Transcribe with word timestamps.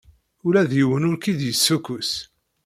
Ula 0.45 0.63
d 0.69 0.71
yiwen 0.77 1.07
ur 1.09 1.17
k-id-yessukkus. 1.17 2.11